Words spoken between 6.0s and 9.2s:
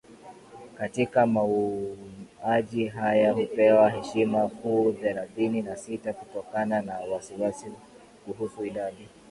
Kutokana na wasiwasi kuhusu idadi